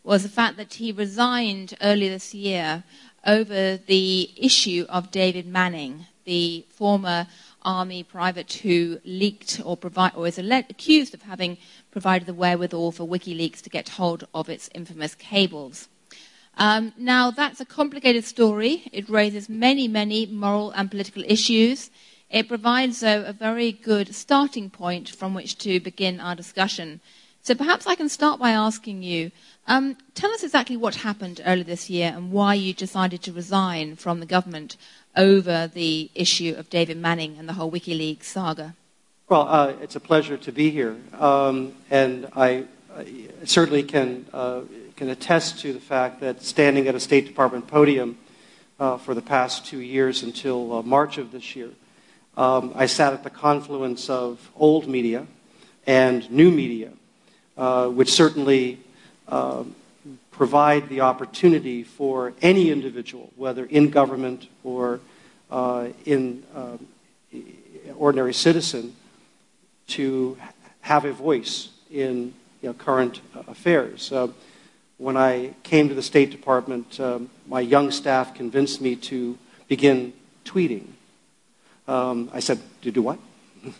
[0.04, 2.84] was the fact that he resigned earlier this year
[3.26, 7.28] over the issue of David Manning, the former
[7.64, 11.58] army private who leaked or, provide, or is accused of having
[11.92, 15.88] provided the wherewithal for WikiLeaks to get hold of its infamous cables.
[16.58, 18.84] Um, now, that's a complicated story.
[18.92, 21.89] It raises many, many moral and political issues.
[22.30, 27.02] It provides, though, a very good starting point from which to begin our discussion.
[27.44, 29.32] So perhaps I can start by asking you
[29.67, 33.95] um, tell us exactly what happened earlier this year and why you decided to resign
[33.95, 34.78] from the government
[35.16, 38.76] over the issue of David Manning and the whole WikiLeaks saga.
[39.28, 44.62] Well, uh, it's a pleasure to be here, um, and I, I, certainly can uh,
[45.02, 48.20] can attest to the fact that standing at a State Department podium
[48.80, 51.72] uh, for the past two years until uh, March of this year,
[52.38, 55.26] um, I sat at the confluence of old media
[55.88, 56.92] and new media,
[57.58, 58.78] uh, which certainly
[59.28, 59.73] um,
[60.30, 65.00] provide the opportunity for any individual, whether in government or
[65.50, 66.78] uh, in uh,
[67.95, 68.95] ordinary citizen,
[69.88, 70.38] to
[70.82, 74.12] have a voice in you know, current affairs.
[75.02, 79.36] When I came to the State Department, um, my young staff convinced me to
[79.67, 80.14] begin
[80.45, 80.89] tweeting.
[81.88, 83.17] Um, I said, to do what?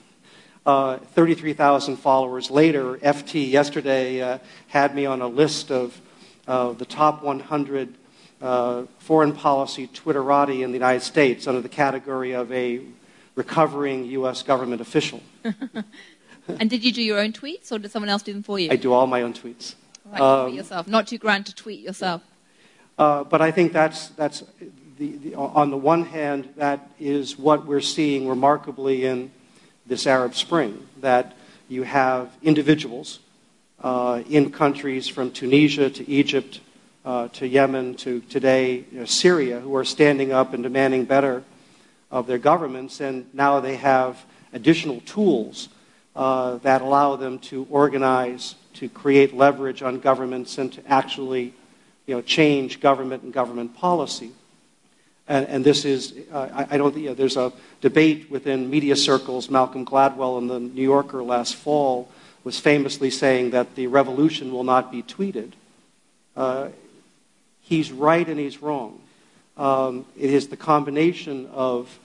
[0.66, 4.38] Uh, 33,000 followers later, FT yesterday uh,
[4.68, 6.00] had me on a list of
[6.48, 7.96] uh, the top 100
[8.42, 12.82] uh, foreign policy Twitterati in the United States under the category of a
[13.36, 14.44] recovering U.S.
[14.44, 15.22] government official.
[16.48, 18.70] and did you do your own tweets, or did someone else do them for you?
[18.72, 19.76] I do all my own tweets.
[20.06, 20.88] Right, um, yourself.
[20.88, 22.22] Not too grand to tweet yourself.
[22.98, 24.44] Uh, but I think that's, that's
[24.98, 29.32] the, the, on the one hand, that is what we're seeing remarkably in
[29.86, 31.36] this Arab Spring, that
[31.68, 33.20] you have individuals
[33.82, 36.60] uh, in countries from Tunisia to Egypt
[37.04, 41.44] uh, to Yemen to today you know, Syria who are standing up and demanding better
[42.12, 44.24] of their governments, and now they have
[44.54, 45.70] additional tools
[46.16, 51.54] uh, that allow them to organize, to create leverage on governments, and to actually
[52.06, 54.32] you know, change government and government policy.
[55.28, 58.96] And, and this is, uh, I, I, don't you know, there's a debate within media
[58.96, 59.50] circles.
[59.50, 62.10] Malcolm Gladwell in the New Yorker last fall
[62.44, 65.52] was famously saying that the revolution will not be tweeted.
[66.36, 66.70] Uh,
[67.62, 69.00] he's right and he's wrong.
[69.58, 72.00] Um, it is the combination of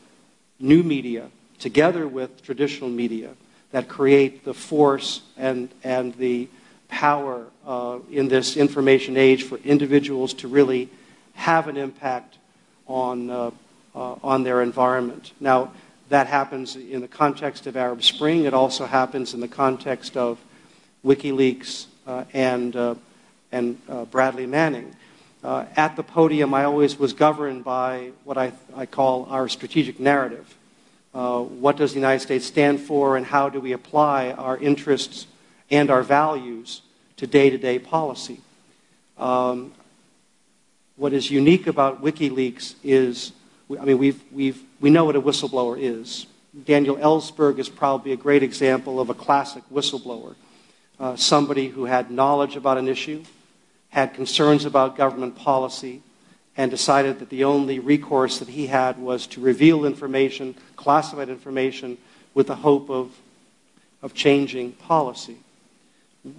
[0.60, 3.30] new media together with traditional media
[3.72, 6.48] that create the force and, and the
[6.88, 10.88] power uh, in this information age for individuals to really
[11.34, 12.38] have an impact
[12.86, 13.50] on, uh,
[13.94, 15.32] uh, on their environment.
[15.40, 15.72] Now,
[16.08, 18.44] that happens in the context of Arab Spring.
[18.44, 20.38] It also happens in the context of
[21.04, 22.94] WikiLeaks uh, and, uh,
[23.50, 23.78] and
[24.10, 24.94] Bradley Manning.
[25.44, 30.56] At the podium, I always was governed by what I, I call our strategic narrative.
[31.16, 35.26] Uh, what does the United States stand for, and how do we apply our interests
[35.70, 36.82] and our values
[37.16, 38.40] to day to day policy?
[39.18, 39.72] Um,
[40.96, 43.32] what is unique about WikiLeaks is,
[43.78, 46.26] I mean, we've, we've, we know what a whistleblower is.
[46.64, 50.34] Daniel Ellsberg is probably a great example of a classic whistleblower.
[50.98, 53.22] Uh, somebody who had knowledge about an issue,
[53.90, 56.00] had concerns about government policy,
[56.56, 61.98] and decided that the only recourse that he had was to reveal information, classified information,
[62.32, 63.12] with the hope of,
[64.00, 65.36] of changing policy.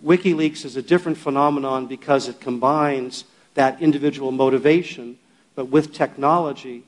[0.04, 3.24] WikiLeaks is a different phenomenon because it combines
[3.54, 5.18] that individual motivation,
[5.56, 6.84] but with technology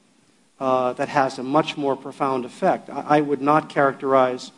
[0.60, 2.90] uh, that has a much more profound effect.
[2.90, 4.52] I, I, would not characterize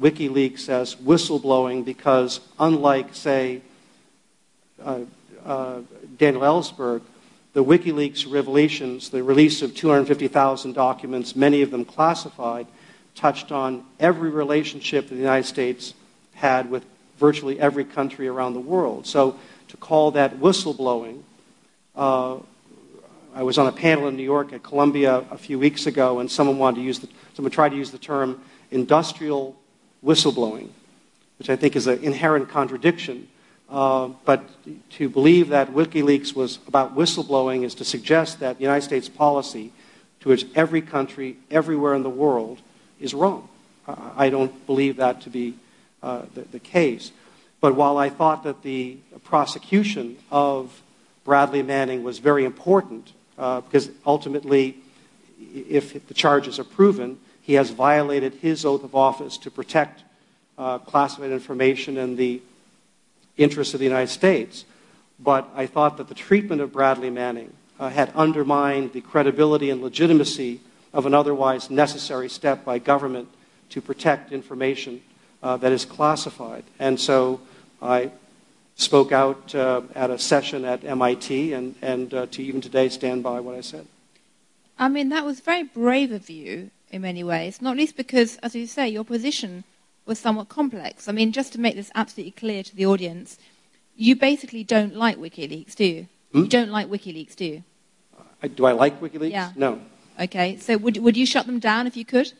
[0.00, 3.60] WikiLeaks as whistleblowing because, unlike, say,
[4.82, 5.00] uh,
[5.44, 5.80] uh,
[6.16, 7.02] Daniel Ellsberg,
[7.52, 12.68] the WikiLeaks revelations, the release of 250,000 documents, many of them classified,
[13.16, 15.94] touched on every relationship that the United States
[16.34, 16.84] had with
[17.20, 19.06] virtually every country around the world.
[19.06, 19.36] So
[19.68, 21.22] to call that whistleblowing
[21.94, 22.38] uh,
[23.34, 26.30] I was on a panel in New York at Columbia a few weeks ago, and
[26.30, 28.40] someone wanted to use the, someone tried to use the term
[28.70, 29.56] industrial
[30.04, 30.70] whistleblowing,
[31.38, 33.28] which I think is an inherent contradiction.
[33.68, 34.42] Uh, but
[34.90, 39.72] to believe that WikiLeaks was about whistleblowing is to suggest that the United States policy
[40.18, 42.58] towards every country, everywhere in the world,
[42.98, 43.48] is wrong.
[44.16, 45.54] I don't believe that to be
[46.00, 47.12] the, the case.
[47.60, 50.82] But while I thought that the prosecution of
[51.24, 54.76] Bradley Manning was very important uh, because ultimately,
[55.54, 60.02] if the charges are proven, he has violated his oath of office to protect
[60.58, 62.42] uh, classified information and the
[63.36, 64.64] interests of the United States.
[65.18, 69.82] But I thought that the treatment of Bradley Manning uh, had undermined the credibility and
[69.82, 70.60] legitimacy
[70.92, 73.28] of an otherwise necessary step by government
[73.70, 75.02] to protect information
[75.42, 76.64] uh, that is classified.
[76.78, 77.40] And so
[77.80, 78.10] I
[78.76, 83.22] spoke out uh, at a session at MIT and, and uh, to even today stand
[83.22, 83.86] by what I said.
[84.78, 88.54] I mean, that was very brave of you in many ways, not least because, as
[88.54, 89.64] you say, your position
[90.06, 91.08] was somewhat complex.
[91.08, 93.38] I mean, just to make this absolutely clear to the audience,
[93.94, 96.06] you basically don't like WikiLeaks, do you?
[96.32, 96.38] Hmm?
[96.38, 97.64] You don't like WikiLeaks, do you?
[98.42, 99.30] Uh, do I like WikiLeaks?
[99.30, 99.52] Yeah.
[99.54, 99.80] No.
[100.18, 102.32] Okay, so would, would you shut them down if you could?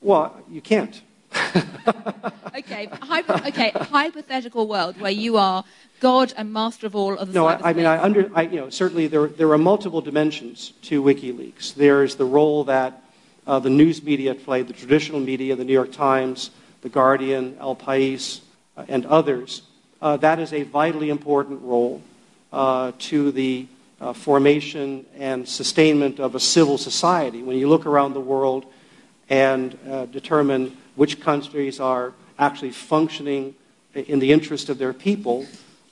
[0.00, 1.00] Well, you can't.
[2.56, 5.64] okay, hypo- okay, hypothetical world where you are
[6.00, 8.60] God and master of all of the No, I, I, mean, I under, I, you
[8.60, 11.74] know, certainly there, there are multiple dimensions to WikiLeaks.
[11.74, 13.02] There's the role that
[13.46, 16.50] uh, the news media played, the traditional media, the New York Times,
[16.82, 18.40] the Guardian, El País,
[18.76, 19.62] uh, and others.
[20.00, 22.02] Uh, that is a vitally important role
[22.52, 23.66] uh, to the
[24.00, 27.42] uh, formation and sustainment of a civil society.
[27.42, 28.66] When you look around the world
[29.30, 33.54] and uh, determine which countries are actually functioning
[33.94, 35.46] in the interest of their people,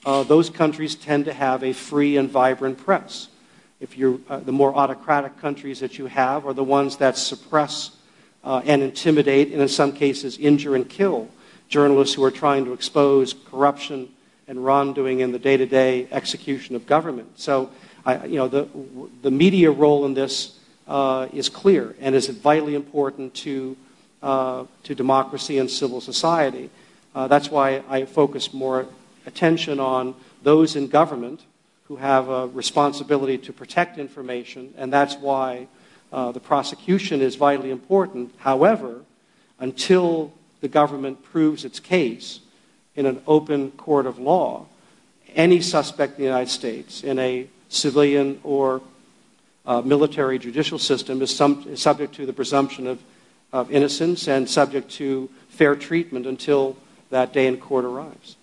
[0.05, 3.29] uh, those countries tend to have a free and vibrant press.
[3.79, 7.91] If you're, uh, the more autocratic countries that you have are the ones that suppress
[8.43, 11.27] uh, and intimidate, and in some cases injure and kill
[11.69, 14.09] journalists who are trying to expose corruption
[14.47, 17.39] and wrongdoing in the day-to-day execution of government.
[17.39, 17.69] So,
[18.05, 18.67] I, you know, the,
[19.21, 23.77] the media role in this uh, is clear and is vitally important to
[24.23, 26.69] to democracy and civil society.
[27.13, 28.87] Uh, that's why I focus more
[29.25, 31.41] attention on those in government
[31.87, 35.67] who have a responsibility to protect information, and that's why
[36.11, 38.33] uh, the prosecution is vitally important.
[38.37, 39.01] However,
[39.59, 42.39] until the government proves its case
[42.95, 44.65] in an open court of law,
[45.35, 48.81] any suspect in the United States in a civilian or
[49.65, 53.01] uh, military judicial system is, some, is subject to the presumption of
[53.53, 56.75] of innocence and subject to fair treatment until
[57.11, 58.35] that day in court arrives.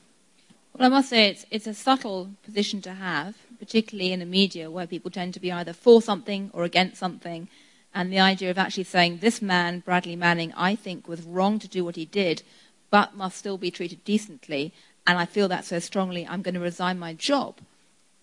[0.72, 4.70] Well, I must say it's, it's a subtle position to have, particularly in the media
[4.70, 7.48] where people tend to be either for something or against something.
[7.92, 11.66] And the idea of actually saying, this man, Bradley Manning, I think was wrong to
[11.66, 12.44] do what he did,
[12.88, 14.72] but must still be treated decently.
[15.08, 17.56] And I feel that so strongly, I'm going to resign my job.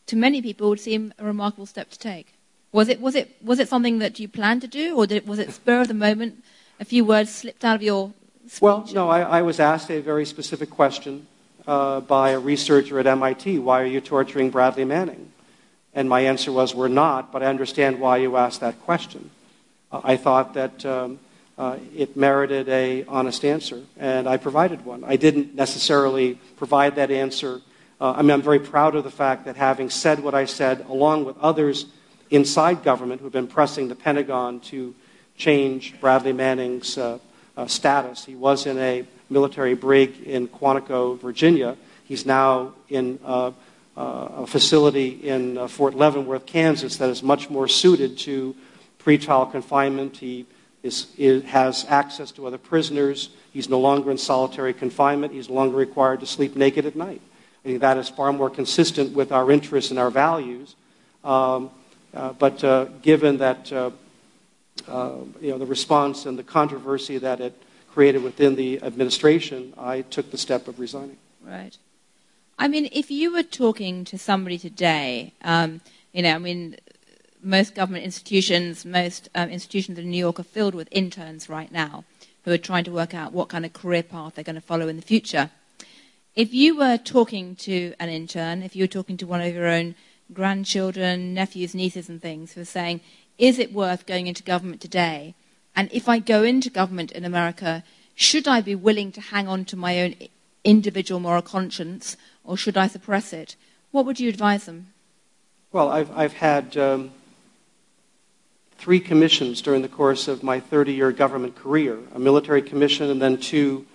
[0.06, 2.34] To many people, it would seem a remarkable step to take.
[2.72, 5.40] Was it, was it, was it something that you planned to do, or did, was
[5.40, 6.46] it spur of the moment?
[6.80, 8.14] A few words slipped out of your
[8.48, 8.62] speech?
[8.62, 11.28] Well, no, I, I was asked a very specific question
[11.66, 15.32] uh, by a researcher at MIT Why are you torturing Bradley Manning?
[15.94, 19.30] And my answer was, We're not, but I understand why you asked that question.
[19.92, 21.20] Uh, I thought that um,
[21.58, 25.04] uh, it merited a honest answer, and I provided one.
[25.04, 27.62] I didn't necessarily provide that answer.
[28.00, 30.86] Uh, I mean, I'm very proud of the fact that having said what I said,
[30.88, 31.88] along with others
[32.30, 34.94] inside government who have been pressing the Pentagon to
[35.38, 37.20] change Bradley Manning's uh,
[37.56, 38.26] uh, status.
[38.26, 41.78] He was in a military brig in Quantico, Virginia.
[42.06, 43.52] He's now in uh,
[43.96, 48.56] uh, a facility in uh, Fort Leavenworth, Kansas, that is much more suited to
[49.00, 50.18] pretrial confinement.
[50.18, 50.46] He
[50.84, 53.30] is, is, has access to other prisoners.
[53.52, 55.34] He's no longer in solitary confinement.
[55.34, 57.22] He's no longer required to sleep naked at night.
[57.64, 60.76] I think that is far more consistent with our interests and our values.
[61.24, 61.72] Um,
[62.14, 63.72] uh, but given that
[64.88, 67.62] you know, the response and the controversy that it
[67.94, 71.18] created within the administration, I took the step of resigning.
[71.44, 71.78] Right.
[72.60, 76.78] I mean, if you were talking to somebody today, um, you know, I mean,
[77.42, 82.04] most government institutions, most um, institutions in New York are filled with interns right now
[82.44, 84.88] who are trying to work out what kind of career path they're going to follow
[84.88, 85.52] in the future.
[86.36, 89.68] If you were talking to an intern, if you were talking to one of your
[89.68, 89.96] own
[90.34, 93.02] grandchildren, nephews, nieces, and things who are saying,
[93.38, 95.36] is it worth going into government today?
[95.76, 97.84] And if I go into government in America,
[98.16, 100.16] should I be willing to hang on to my own
[100.64, 103.56] individual moral conscience or should I suppress it?
[103.92, 104.88] What would you advise them?
[105.72, 107.12] Well, I've, I've had um,
[108.78, 113.22] three commissions during the course of my 30 year government career a military commission and
[113.22, 113.86] then two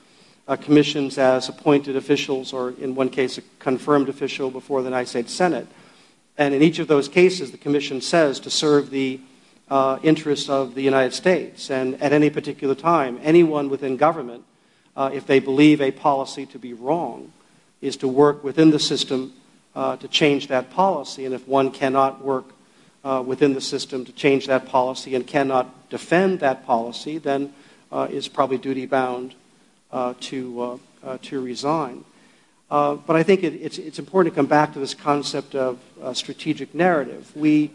[0.47, 5.09] uh, commissions as appointed officials, or in one case, a confirmed official before the United
[5.09, 5.67] States Senate.
[6.37, 9.21] And in each of those cases, the commission says to serve the
[9.69, 11.71] uh, interests of the United States.
[11.71, 14.45] And at any particular time, anyone within government,
[14.97, 17.33] uh, if they believe a policy to be wrong,
[17.81, 19.33] is to work within the system
[19.75, 21.25] uh, to change that policy.
[21.25, 22.47] And if one cannot work
[23.05, 27.53] uh, within the system to change that policy and cannot defend that policy, then
[27.91, 29.35] uh, is probably duty bound
[29.91, 30.81] uh, to,
[31.23, 32.05] to resign.
[32.69, 35.79] but I think it, it's, it's, important to come back to this concept of
[36.13, 37.31] strategic narrative.
[37.35, 37.71] We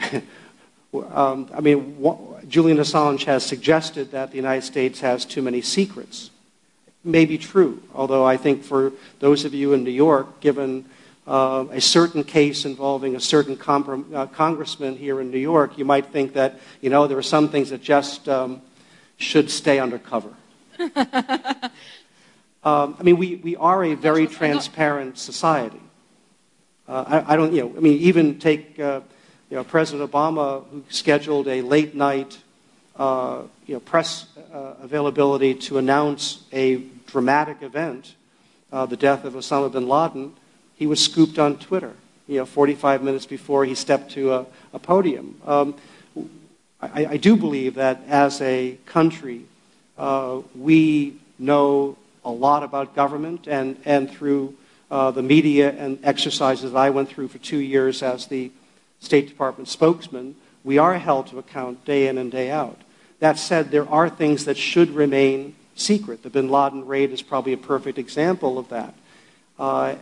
[0.94, 5.62] Um, I mean, what, Julian Assange has suggested that the United States has too many
[5.62, 6.30] secrets.
[7.02, 10.84] May be true, although I think for those of you in New York, given
[11.26, 15.86] uh, a certain case involving a certain comprom- uh, congressman here in New York, you
[15.86, 18.60] might think that, you know, there are some things that just um,
[19.16, 20.34] should stay undercover.
[20.78, 20.90] um,
[22.98, 25.80] I mean, we, we are a very transparent society.
[26.86, 29.00] Uh, I, I, don't, you know, I mean, even take uh,
[29.52, 32.38] you know, President Obama, who scheduled a late night
[32.96, 38.14] uh, you know, press uh, availability to announce a dramatic event,
[38.72, 40.32] uh, the death of Osama bin Laden,
[40.74, 41.92] he was scooped on Twitter,
[42.26, 45.38] you know, 45 minutes before he stepped to a, a podium.
[45.44, 45.74] Um,
[46.80, 49.42] I, I, do believe that as a country,
[49.98, 54.54] uh, we know a lot about government, and, and through
[54.90, 58.50] uh, the media and exercises that I went through for two years as the
[59.02, 62.80] State Department spokesman, we are held to account day in and day out.
[63.18, 66.22] That said, there are things that should remain secret.
[66.22, 68.94] The bin Laden raid is probably a perfect example of that.
[69.58, 69.96] Uh,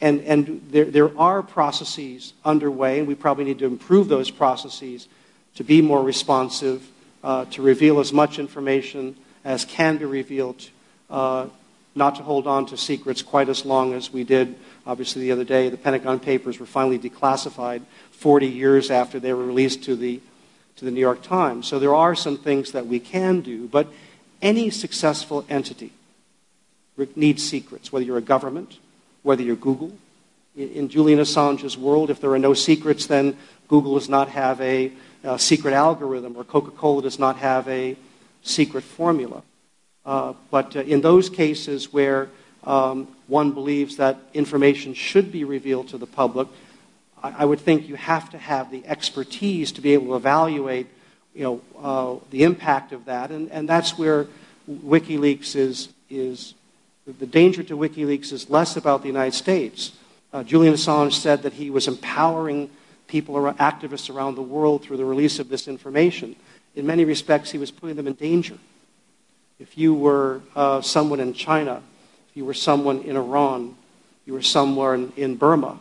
[0.00, 5.08] and and there, there are processes underway, and we probably need to improve those processes
[5.54, 6.86] to be more responsive,
[7.24, 10.68] uh, to reveal as much information as can be revealed,
[11.10, 11.46] uh,
[11.94, 14.54] not to hold on to secrets quite as long as we did,
[14.86, 15.68] obviously, the other day.
[15.68, 20.20] The Pentagon Papers were finally declassified 40 years after they were released to the,
[20.76, 21.66] to the New York Times.
[21.66, 23.88] So there are some things that we can do, but
[24.40, 25.92] any successful entity
[27.16, 28.78] needs secrets, whether you're a government,
[29.22, 29.92] whether you're Google.
[30.54, 33.36] In, Julian Assange's world, if there are no secrets, then
[33.68, 34.92] Google does not have a,
[35.24, 37.96] a secret algorithm, or Coca Cola does not have a
[38.42, 39.42] secret formula.
[40.04, 42.28] Uh, but uh, in those cases where
[42.64, 46.48] one believes that information should be revealed to the public,
[47.22, 50.88] I would think you have to have the expertise to be able to evaluate
[51.34, 53.30] you know, uh, the impact of that.
[53.30, 54.26] And, and that's where
[54.68, 56.54] WikiLeaks is, is
[57.06, 59.92] the danger to WikiLeaks is less about the United States.
[60.32, 62.70] Uh, Julian Assange said that he was empowering
[63.06, 66.34] people, activists around the world through the release of this information.
[66.74, 68.58] In many respects, he was putting them in danger.
[69.60, 71.82] If you were uh, someone in China,
[72.34, 73.74] you were someone in Iran,
[74.26, 75.78] you were somewhere in, in Burma,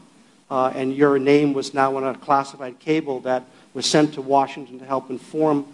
[0.49, 3.43] uh, and your name was now on a classified cable that
[3.73, 5.65] was sent to Washington to help inform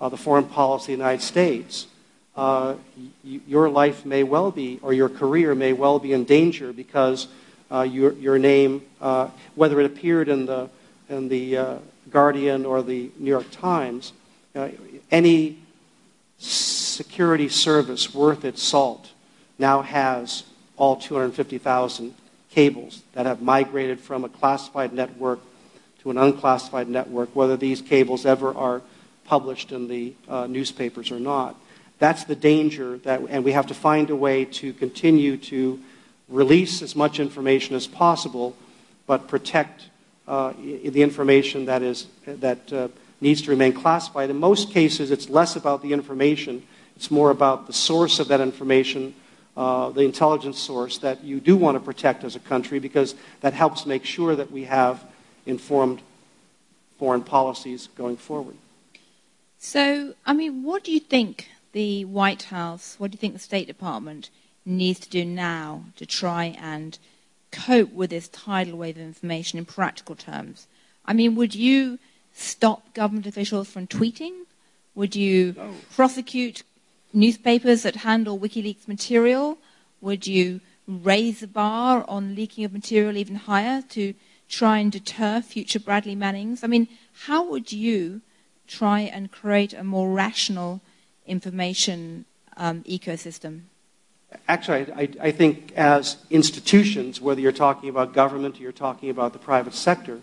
[0.00, 1.86] uh, the foreign policy of the United States,
[2.36, 2.74] uh,
[3.24, 7.28] y- your life may well be, or your career may well be in danger because
[7.70, 10.68] uh, your, your name, uh, whether it appeared in the,
[11.08, 11.78] in the uh,
[12.10, 14.12] Guardian or the New York Times,
[15.10, 15.58] any
[16.38, 19.10] security service worth its salt
[19.58, 20.44] now has
[20.76, 22.14] all 250,000
[22.50, 25.40] cables that have migrated from a classified network
[26.00, 28.82] to an unclassified network, whether these cables ever are
[29.24, 31.56] published in the uh, newspapers or not.
[31.98, 35.80] that's the danger, that, and we have to find a way to continue to
[36.28, 38.54] release as much information as possible,
[39.06, 39.86] but protect
[40.28, 42.88] uh, the information that, is, that uh,
[43.20, 44.30] needs to remain classified.
[44.30, 46.62] In most cases, it's less about the information,
[46.96, 49.14] it's more about the source of that information,
[49.56, 53.54] uh, the intelligence source that you do want to protect as a country because that
[53.54, 55.04] helps make sure that we have
[55.46, 56.00] informed
[56.98, 58.56] foreign policies going forward.
[59.58, 63.38] So, I mean, what do you think the White House, what do you think the
[63.38, 64.30] State Department
[64.64, 66.98] needs to do now to try and
[67.50, 70.66] cope with this tidal wave of information in practical terms?
[71.04, 71.98] I mean, would you
[72.34, 74.44] stop government officials from tweeting?
[74.94, 75.74] Would you no.
[75.94, 76.62] prosecute
[77.12, 79.58] newspapers that handle WikiLeaks material?
[80.00, 84.14] Would you raise the bar on leaking of material even higher to
[84.48, 86.62] try and deter future Bradley Mannings?
[86.62, 86.88] I mean,
[87.24, 88.20] how would you
[88.66, 90.80] try and create a more rational
[91.26, 92.24] information
[92.56, 93.62] um, ecosystem?
[94.48, 99.32] Actually, I, I, think as institutions, whether you're talking about government or you're talking about
[99.32, 100.20] the private sector,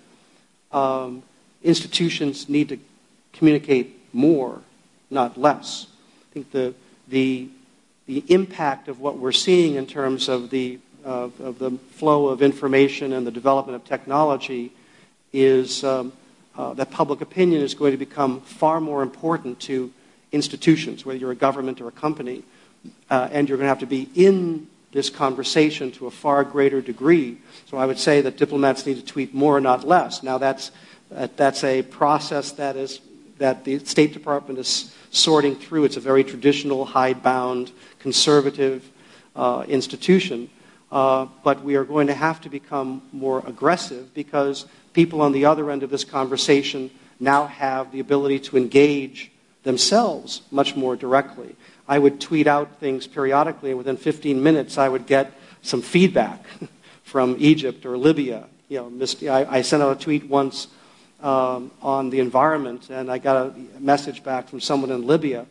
[0.71, 1.23] um,
[1.63, 2.77] institutions need to
[3.31, 4.61] communicate more,
[5.09, 5.87] not less.
[6.33, 6.73] I think the,
[7.09, 7.47] the,
[8.07, 12.41] the impact of what we're seeing in terms of the, of, of the flow of
[12.41, 14.71] information and the development of technology
[15.31, 16.11] is um,
[16.57, 19.93] uh, that public opinion is going to become far more important to
[20.31, 22.41] institutions, whether you're a government or a company,
[23.11, 26.81] uh, and you're going to have to be in this conversation to a far greater
[26.81, 27.37] degree.
[27.67, 30.23] So I would say that diplomats need to tweet more, not less.
[30.23, 30.71] Now that's
[31.11, 32.99] that's a process that is
[33.43, 35.83] that the State Department is sorting through.
[35.83, 38.89] It's a very traditional, hidebound, conservative
[39.35, 40.49] uh, institution.
[40.89, 45.43] Uh, but we are going to have to become more aggressive because people on the
[45.43, 49.29] other end of this conversation now have the ability to engage
[49.63, 51.53] themselves much more directly.
[51.85, 56.45] I would tweet out things periodically, and within 15 minutes, I would get some feedback
[57.03, 58.45] from Egypt or Libya.
[58.69, 60.69] You know, I, I sent out a tweet once
[61.23, 65.45] um, on the environment, and I got a message back from someone in Libya.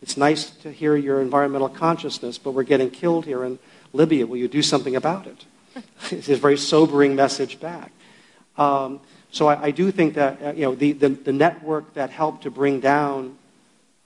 [0.00, 3.58] It's nice to hear your environmental consciousness, but we're getting killed here in
[3.92, 4.26] Libya.
[4.26, 5.44] Will you do something about it?
[6.10, 7.92] it's a very sobering message back.
[8.56, 12.10] Um, so I, I, do think that uh, you know the, the, the, network that
[12.10, 13.36] helped to bring down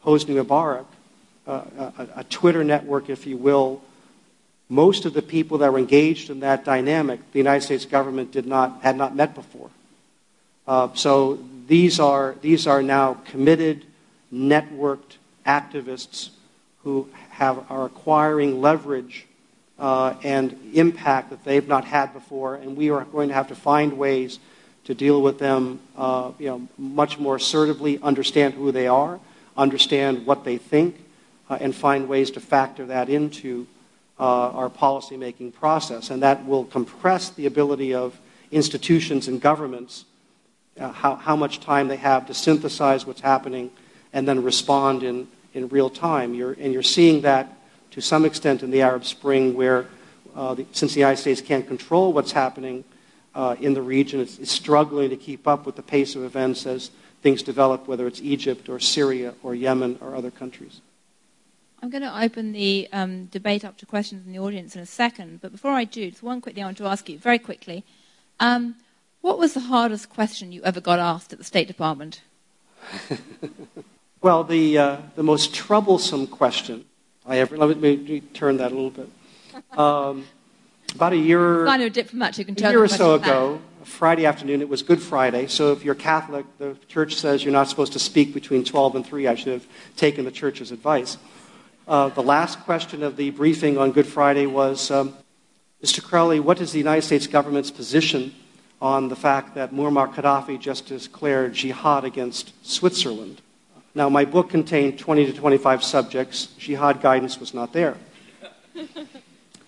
[0.04, 0.84] Hosni Mubarak,
[1.46, 1.62] uh,
[1.96, 3.80] a, a Twitter network, if you will,
[4.68, 8.46] most of the people that were engaged in that dynamic, the United States government did
[8.46, 9.70] not had not met before.
[10.66, 13.86] Uh, so these are, these are now committed,
[14.32, 16.30] networked activists
[16.84, 19.26] who have, are acquiring leverage
[19.78, 23.54] uh, and impact that they've not had before, and we are going to have to
[23.54, 24.38] find ways
[24.84, 29.20] to deal with them uh, you know, much more assertively, understand who they are,
[29.56, 30.96] understand what they think,
[31.48, 33.66] uh, and find ways to factor that into
[34.18, 36.10] uh, our policymaking process.
[36.10, 38.18] And that will compress the ability of
[38.50, 40.04] institutions and governments
[40.78, 43.70] uh, how, how much time they have to synthesize what's happening
[44.12, 46.34] and then respond in, in real time.
[46.34, 47.52] You're, and you're seeing that
[47.92, 49.86] to some extent in the Arab Spring, where
[50.34, 52.84] uh, the, since the United States can't control what's happening
[53.34, 56.66] uh, in the region, it's, it's, struggling to keep up with the pace of events
[56.66, 56.90] as
[57.22, 60.80] things develop, whether it's Egypt or Syria or Yemen or other countries.
[61.82, 64.86] I'm going to open the um, debate up to questions in the audience in a
[64.86, 67.38] second, but before I do, just one quick thing I want to ask you very
[67.38, 67.84] quickly.
[68.38, 68.76] Um,
[69.22, 72.20] what was the hardest question you ever got asked at the State Department?
[74.20, 76.84] well, the, uh, the most troublesome question
[77.24, 77.56] I ever.
[77.56, 79.08] Let me turn that a little bit.
[79.78, 80.26] Um,
[80.94, 84.82] about a year, diplomat, you can a year or so ago, Friday afternoon, it was
[84.82, 85.46] Good Friday.
[85.46, 89.06] So if you're Catholic, the church says you're not supposed to speak between 12 and
[89.06, 89.28] 3.
[89.28, 91.16] I should have taken the church's advice.
[91.86, 95.14] Uh, the last question of the briefing on Good Friday was um,
[95.82, 96.02] Mr.
[96.02, 98.34] Crowley, what is the United States government's position
[98.82, 103.40] on the fact that Muammar Gaddafi just declared jihad against Switzerland.
[103.94, 106.46] Now, my book contained 20 to 25 subjects.
[106.58, 107.96] Jihad guidance was not there.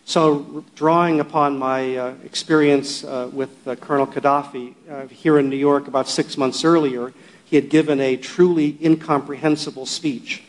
[0.07, 5.57] So, drawing upon my uh, experience uh, with uh, Colonel Gaddafi uh, here in New
[5.57, 7.14] York about six months earlier,
[7.46, 10.42] he had given a truly incomprehensible speech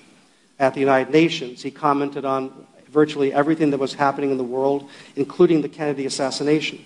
[0.59, 1.63] at the United Nations.
[1.63, 6.85] He commented on virtually everything that was happening in the world, including the Kennedy assassination.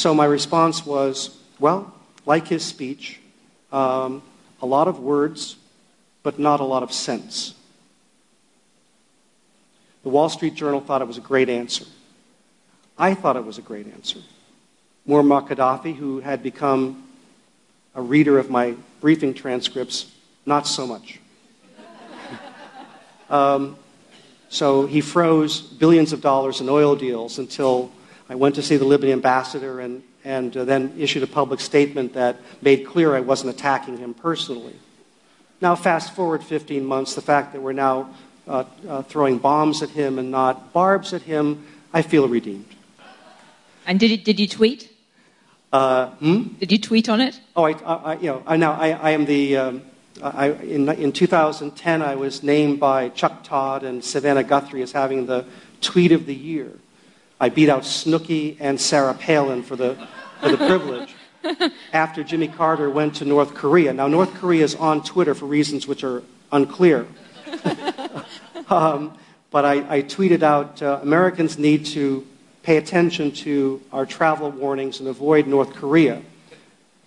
[0.00, 1.92] So my response was, well,
[2.24, 3.20] like his speech,
[3.70, 4.22] um,
[4.62, 5.56] a lot of words,
[6.22, 7.52] but not a lot of sense.
[10.02, 11.84] The Wall Street Journal thought it was a great answer.
[12.96, 14.20] I thought it was a great answer.
[15.06, 17.06] Muammar Gaddafi, who had become
[17.94, 20.10] a reader of my briefing transcripts,
[20.46, 21.20] not so much.
[23.28, 23.76] Um,
[24.48, 27.92] so he froze billions of dollars in oil deals until
[28.30, 32.14] I went to see the Libyan ambassador and, and uh, then issued a public statement
[32.14, 34.76] that made clear I wasn't attacking him personally.
[35.60, 38.14] Now, fast forward 15 months, the fact that we're now
[38.46, 42.72] uh, uh, throwing bombs at him and not barbs at him, I feel redeemed.
[43.84, 44.92] And did you, did you tweet?
[45.72, 46.42] Uh, hmm?
[46.60, 47.40] Did you tweet on it?
[47.56, 49.56] Oh, I, I you know, I, now I, I am the.
[49.56, 49.82] Um,
[50.22, 55.26] I, in, in 2010, I was named by Chuck Todd and Savannah Guthrie as having
[55.26, 55.46] the
[55.80, 56.72] tweet of the year.
[57.40, 59.96] I beat out Snooki and Sarah Palin for the,
[60.40, 61.14] for the privilege
[61.92, 63.94] after Jimmy Carter went to North Korea.
[63.94, 66.22] Now, North Korea is on Twitter for reasons which are
[66.52, 67.06] unclear.
[68.68, 69.16] um,
[69.50, 72.26] but I, I, tweeted out uh, Americans need to
[72.62, 76.22] pay attention to our travel warnings and avoid North Korea.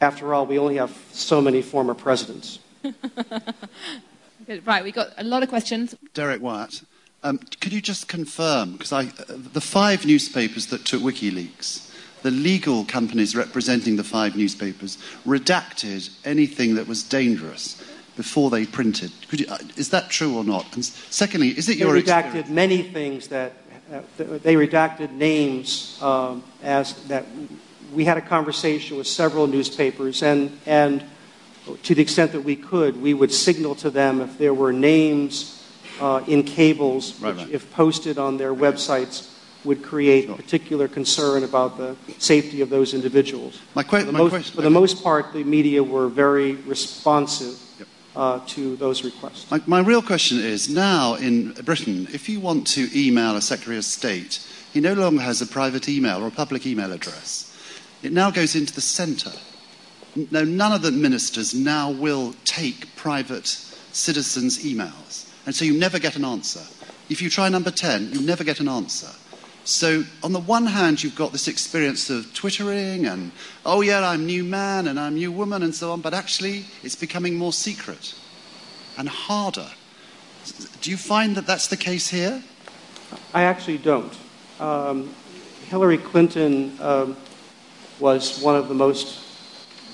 [0.01, 2.59] After all, we only have so many former presidents.
[4.65, 5.95] right, we got a lot of questions.
[6.13, 6.81] Derek Wyatt,
[7.23, 11.89] um, could you just confirm, because uh, the five newspapers that took WikiLeaks,
[12.21, 17.81] the legal companies representing the five newspapers redacted anything that was dangerous
[18.15, 19.11] before they printed.
[19.31, 20.73] You, uh, is that true or not?
[20.75, 22.49] And secondly, is it they your redacted experience?
[22.49, 23.53] many things that
[23.91, 27.25] uh, they redacted names um, as that
[27.93, 31.03] we had a conversation with several newspapers and and
[31.83, 35.62] to the extent that we could, we would signal to them if there were names
[35.99, 37.53] uh, in cables, right, which, right.
[37.53, 39.29] if posted on their websites,
[39.63, 40.35] would create sure.
[40.35, 43.61] particular concern about the safety of those individuals.
[43.75, 46.55] My, que- for, the my most, question, for the most part, the media were very
[46.55, 47.87] responsive yep.
[48.15, 49.49] uh, to those requests.
[49.49, 53.77] My, my real question is now in Britain, if you want to email a Secretary
[53.77, 57.49] of State, he no longer has a private email or a public email address.
[58.01, 59.31] It now goes into the centre.
[60.29, 65.29] No, none of the ministers now will take private citizens' emails.
[65.45, 66.61] And so you never get an answer.
[67.09, 69.09] If you try number 10, you never get an answer.
[69.65, 73.31] So, on the one hand, you've got this experience of twittering and,
[73.65, 76.97] oh, yeah, I'm new man and I'm new woman and so on, but actually, it's
[76.97, 78.13] becoming more secret
[78.97, 79.69] and harder.
[80.81, 82.43] Do you find that that's the case here?
[83.33, 84.13] I actually don't.
[84.59, 85.13] Um,
[85.67, 87.15] Hillary Clinton um,
[87.99, 89.19] was one of the most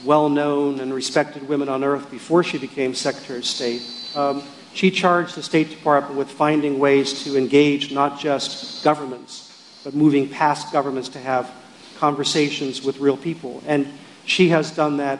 [0.03, 3.83] well known and respected women on earth before she became Secretary of State.
[4.15, 4.41] Um,
[4.73, 10.29] she charged the State Department with finding ways to engage not just governments, but moving
[10.29, 11.51] past governments to have
[11.97, 13.61] conversations with real people.
[13.65, 13.87] And
[14.25, 15.19] she has done that,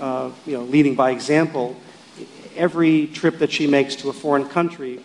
[0.00, 1.76] uh, you know, leading by example.
[2.56, 5.00] Every trip that she makes to a foreign country,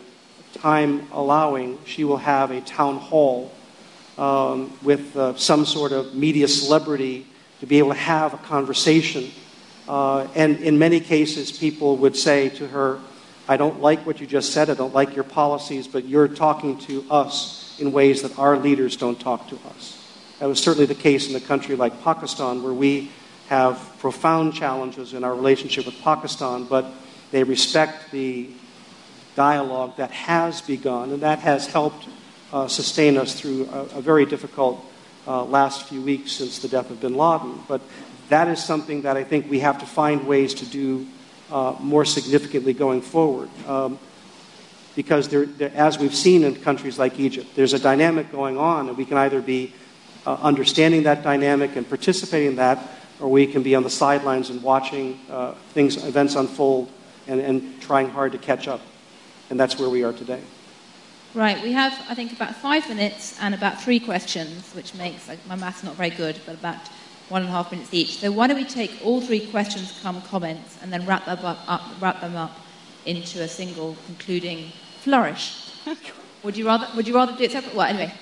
[0.53, 3.51] time allowing, she will have a town hall
[4.17, 7.25] um, with uh, some sort of media celebrity
[7.59, 9.31] to be able to have a conversation.
[9.87, 12.99] Uh, and in many cases, people would say to her,
[13.51, 16.77] I don't like what you just said, I don't like your policies, but you're talking
[16.87, 20.01] to us in ways that our leaders don't talk to us.
[20.39, 23.11] That was certainly the case in a country like Pakistan, where we
[23.49, 26.85] have profound challenges in our relationship with Pakistan, but
[27.31, 28.49] they respect the
[29.35, 32.07] dialogue that has begun, and that has helped
[32.53, 34.79] uh, sustain us through a, a very difficult
[35.27, 37.59] uh, last few weeks since the death of bin Laden.
[37.67, 37.81] But
[38.29, 41.05] that is something that I think we have to find ways to do
[41.51, 43.49] uh, more significantly going forward.
[43.67, 43.99] Um,
[44.95, 48.89] because there, there, as we've seen in countries like Egypt, there's a dynamic going on,
[48.89, 49.73] and we can either be
[50.25, 52.77] uh, understanding that dynamic and participating in that,
[53.19, 56.91] or we can be on the sidelines and watching uh, things, events unfold,
[57.27, 58.81] and, and trying hard to catch up.
[59.49, 60.41] And that's where we are today.
[61.33, 65.39] Right, we have, I think, about five minutes and about three questions, which makes like,
[65.47, 66.89] my math's not very good, but about
[67.31, 68.17] one and a half minutes each.
[68.17, 71.59] So why don't we take all three questions, come comments, and then wrap them up,
[71.67, 72.59] up, wrap them up
[73.05, 75.71] into a single concluding flourish.
[76.43, 76.87] would you rather?
[76.95, 77.73] Would you rather do it separate?
[77.73, 78.13] Well, anyway.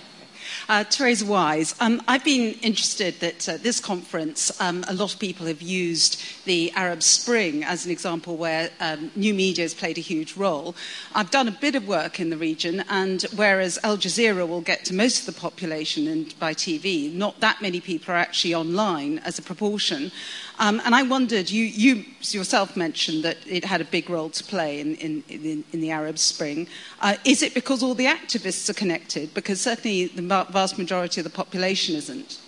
[0.69, 5.19] Uh, Theresa Wise, um, I've been interested that uh, this conference, um, a lot of
[5.19, 9.97] people have used the Arab Spring as an example where um, new media has played
[9.97, 10.75] a huge role.
[11.15, 14.86] I've done a bit of work in the region, and whereas Al Jazeera will get
[14.86, 19.17] to most of the population and by TV, not that many people are actually online
[19.25, 20.12] as a proportion.
[20.60, 24.43] Um, and I wondered, you, you, yourself mentioned that it had a big role to
[24.43, 26.67] play in, in, in, in the Arab Spring.
[27.00, 29.34] Uh, is it because all the activists are connected?
[29.34, 32.41] Because certainly the vast majority of the population isn't.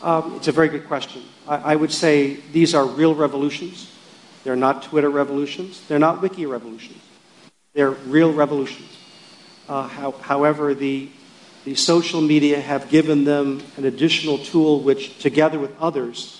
[0.00, 1.22] Um, it's a very good question.
[1.46, 3.92] I, I, would say these are real revolutions.
[4.44, 5.86] They're not Twitter revolutions.
[5.88, 7.02] They're not wiki revolutions.
[7.74, 8.96] They're real revolutions.
[9.68, 11.10] Uh, how, however, the,
[11.64, 16.37] the social media have given them an additional tool which, together with others,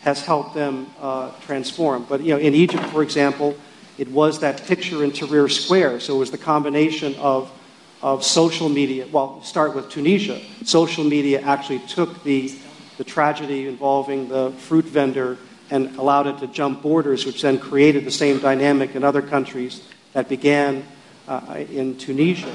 [0.00, 2.06] has helped them uh, transform.
[2.08, 3.56] But you know, in Egypt, for example,
[3.98, 6.00] it was that picture in Tahrir Square.
[6.00, 7.52] So it was the combination of,
[8.00, 9.06] of social media.
[9.12, 10.40] Well, start with Tunisia.
[10.64, 12.50] Social media actually took the,
[12.96, 15.36] the tragedy involving the fruit vendor
[15.70, 19.86] and allowed it to jump borders, which then created the same dynamic in other countries
[20.14, 20.82] that began
[21.28, 22.54] uh, in Tunisia.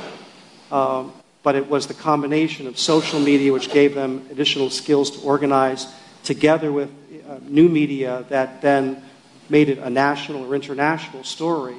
[0.71, 5.21] Um, but it was the combination of social media, which gave them additional skills to
[5.21, 5.86] organize,
[6.23, 6.89] together with
[7.28, 9.02] uh, new media that then
[9.50, 11.76] made it a national or international story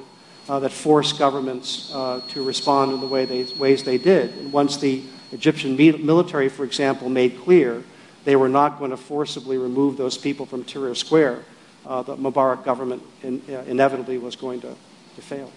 [0.48, 4.36] uh, that forced governments uh, to respond in the way they, ways they did.
[4.38, 7.82] And once the Egyptian military, for example, made clear
[8.24, 11.44] they were not going to forcibly remove those people from Tahrir Square,
[11.86, 14.74] uh, the Mubarak government in, uh, inevitably was going to,
[15.14, 15.50] to fail.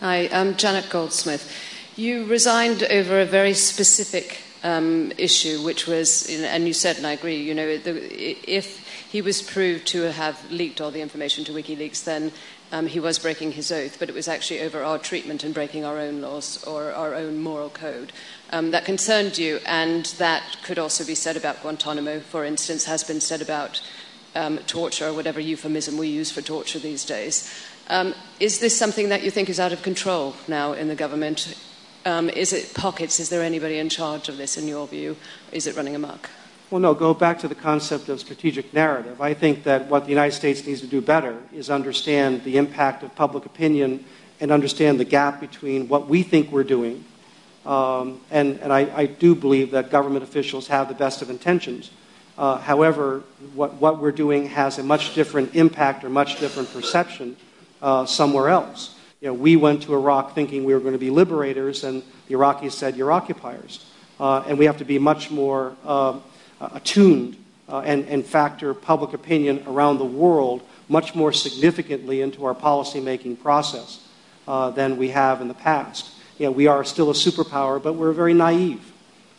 [0.00, 1.52] Hi, I'm Janet Goldsmith.
[1.96, 7.12] You resigned over a very specific um, issue, which was, and you said, and I
[7.12, 12.02] agree, you know, if he was proved to have leaked all the information to WikiLeaks,
[12.02, 12.32] then
[12.72, 15.84] um, he was breaking his oath, but it was actually over our treatment and breaking
[15.84, 18.12] our own laws or our own moral code.
[18.50, 23.04] Um, that concerned you, and that could also be said about Guantanamo, for instance, has
[23.04, 23.80] been said about
[24.34, 27.54] um, torture, or whatever euphemism we use for torture these days.
[27.86, 31.56] Um, is this something that you think is out of control now in the government?
[32.06, 33.18] Um, is it pockets?
[33.18, 35.16] Is there anybody in charge of this in your view?
[35.50, 36.30] Is it running amok?
[36.70, 39.20] Well, no, go back to the concept of strategic narrative.
[39.20, 43.02] I think that what the United States needs to do better is understand the impact
[43.02, 44.04] of public opinion
[44.38, 47.04] and understand the gap between what we think we're doing.
[47.64, 51.90] Um, and and I, I, do believe that government officials have the best of intentions.
[52.38, 57.36] Uh, however, what, what we're doing has a much different impact or much different perception
[57.82, 58.95] uh, somewhere else.
[59.20, 62.34] You know, we went to Iraq thinking we were going to be liberators, and the
[62.34, 63.84] Iraqis said, You're occupiers.
[64.20, 66.18] Uh, and we have to be much more uh,
[66.60, 67.36] attuned
[67.68, 73.40] uh, and, and factor public opinion around the world much more significantly into our policymaking
[73.40, 74.06] process
[74.46, 76.10] uh, than we have in the past.
[76.38, 78.92] You know, we are still a superpower, but we're a very naive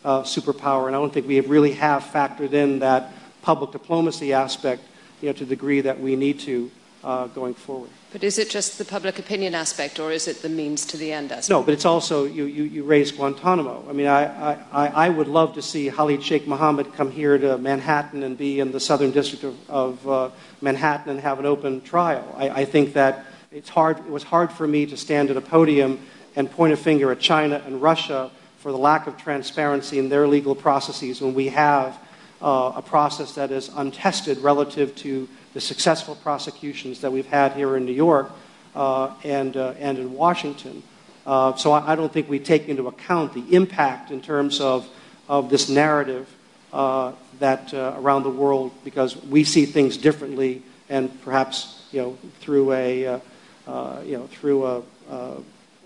[0.04, 3.12] uh, superpower, and I don't think we really have factored in that
[3.42, 4.82] public diplomacy aspect
[5.20, 6.70] you know, to the degree that we need to
[7.02, 7.90] uh, going forward.
[8.10, 11.12] But is it just the public opinion aspect, or is it the means to the
[11.12, 11.50] end aspect?
[11.50, 13.84] No, but it's also, you, you, you raised Guantanamo.
[13.86, 17.58] I mean, I, I, I would love to see Khalid Sheikh Mohammed come here to
[17.58, 20.30] Manhattan and be in the Southern District of, of uh,
[20.62, 22.34] Manhattan and have an open trial.
[22.34, 25.42] I, I think that it's hard, it was hard for me to stand at a
[25.42, 26.00] podium
[26.34, 30.26] and point a finger at China and Russia for the lack of transparency in their
[30.26, 31.98] legal processes when we have
[32.40, 37.76] uh, a process that is untested relative to the successful prosecutions that we've had here
[37.76, 38.30] in New York
[38.76, 40.84] uh, and, uh, and in Washington.
[41.26, 44.88] Uh, so I, I, don't think we take into account the impact in terms of,
[45.28, 46.32] of this narrative
[46.72, 52.18] uh, that uh, around the world because we see things differently and perhaps you know
[52.38, 54.82] through a uh, you know through a,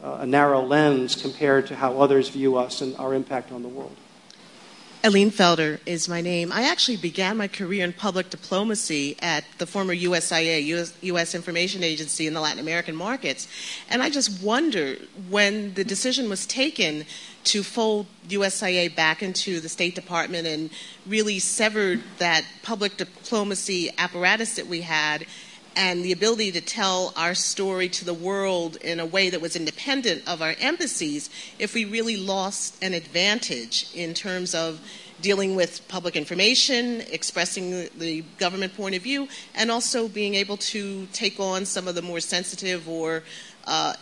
[0.02, 3.96] a narrow lens compared to how others view us and our impact on the world.
[5.04, 6.52] Eileen Felder is my name.
[6.52, 11.82] I actually began my career in public diplomacy at the former USIA, US, US, Information
[11.82, 13.48] Agency in the Latin American markets.
[13.90, 14.94] And I just wonder
[15.28, 17.04] when the decision was taken
[17.44, 20.70] to fold USIA back into the State Department and
[21.04, 25.26] really severed that public diplomacy apparatus that we had
[25.76, 29.56] and the ability to tell our story to the world in a way that was
[29.56, 34.80] independent of our embassies if we really lost an advantage in terms of
[35.20, 41.06] dealing with public information, expressing the government point of view, and also being able to
[41.12, 43.22] take on some of the more sensitive or
[43.66, 43.94] uh,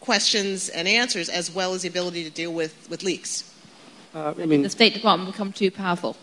[0.00, 3.54] questions and answers, as well as the ability to deal with, with leaks.
[4.14, 6.16] Uh, I mean, the State Department become too powerful.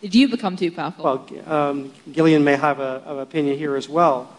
[0.00, 1.04] Did you become too powerful?
[1.04, 4.32] Well, um, Gillian may have an opinion here as well.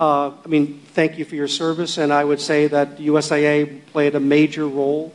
[0.00, 4.14] Uh, I mean, thank you for your service, and I would say that USIA played
[4.16, 5.14] a major role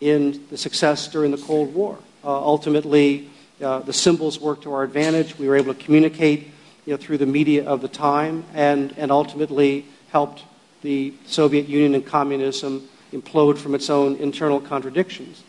[0.00, 1.98] in the success during the Cold War.
[2.24, 5.36] Uh, ultimately, uh, the symbols worked to our advantage.
[5.38, 6.48] We were able to communicate
[6.86, 10.44] you know, through the media of the time, and, and ultimately helped
[10.82, 15.42] the Soviet Union and communism implode from its own internal contradictions.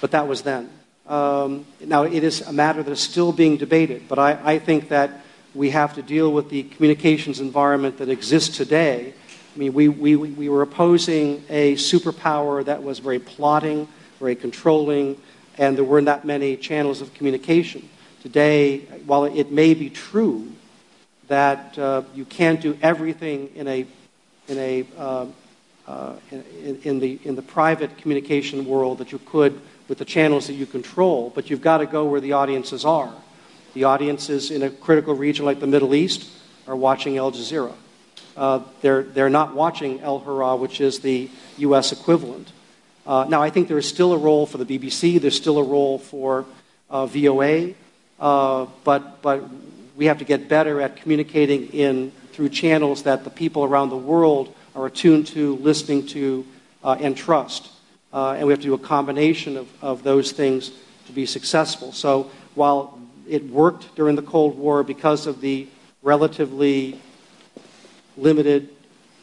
[0.00, 0.70] But that was then.
[1.10, 4.90] Um, now, it is a matter that is still being debated, but I, I, think
[4.90, 5.10] that
[5.56, 9.12] we have to deal with the communications environment that exists today.
[9.56, 13.88] I mean, we, we, we were opposing a superpower that was very plotting,
[14.20, 15.20] very controlling,
[15.58, 17.88] and there weren't that many channels of communication.
[18.22, 20.52] Today, while it may be true
[21.26, 23.84] that uh, you can't do everything in a,
[24.46, 25.26] in, a, uh,
[25.88, 30.46] uh, in, in, the, in the private communication world that you could with the channels
[30.46, 33.12] that you control, but you've got to go where the audiences are.
[33.74, 36.30] The audiences in a critical region like the Middle East
[36.68, 37.74] are watching Al Jazeera.
[38.36, 41.90] uh, they're, they're not watching Alhurra, which is the U.S.
[41.90, 42.52] equivalent.
[43.04, 45.64] Uh, now, I think there is still a role for the BBC, there's still a
[45.64, 46.46] role for
[46.88, 47.74] uh, VOA,
[48.20, 49.42] uh, but, but
[49.96, 53.96] we have to get better at communicating in through channels that the people around the
[53.96, 56.46] world are attuned to, listening to,
[56.84, 57.70] uh, and trust.
[58.12, 60.72] Uh, and we have to do a combination of, of those things
[61.06, 61.92] to be successful.
[61.92, 65.68] So while it worked during the Cold War because of the
[66.02, 67.00] relatively
[68.16, 68.68] limited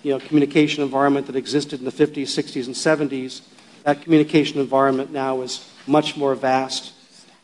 [0.04, 3.42] you know, communication environment that existed in the 50s, 60s, and 70s,
[3.84, 6.94] that communication environment now is much more vast.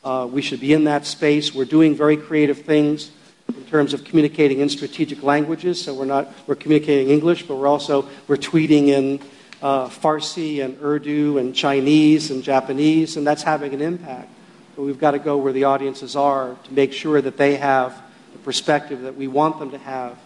[0.03, 1.53] Uh, we should be in that space.
[1.53, 3.11] We're doing very creative things
[3.49, 5.81] in terms of communicating in strategic languages.
[5.81, 9.19] So we're not we're communicating English, but we're also we're tweeting in
[9.63, 14.29] uh, Farsi and Urdu and Chinese and Japanese, and that's having an impact.
[14.75, 17.99] But we've got to go where the audiences are to make sure that they have
[18.33, 20.17] the perspective that we want them to have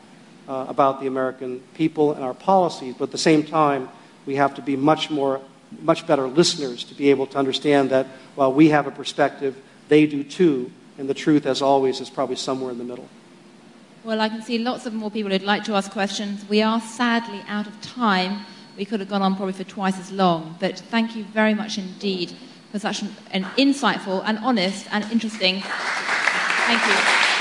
[0.50, 2.96] uh, about the American people and our policies.
[2.98, 3.90] But at the same time,
[4.26, 5.40] we have to be much more,
[5.82, 9.56] much better listeners to be able to understand that while we have a perspective,
[9.88, 13.08] they do too, and the truth, as always, is probably somewhere in the middle.
[14.04, 16.48] Well, I can see lots of more people who'd like to ask questions.
[16.50, 18.46] We are sadly out of time.
[18.78, 21.80] We could have gone on probably for twice as long, but thank you very much
[21.80, 22.38] indeed
[22.72, 25.62] for such an, insightful and honest and interesting.
[25.62, 27.37] Thank you.